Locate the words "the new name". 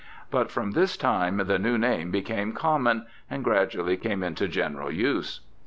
1.45-2.09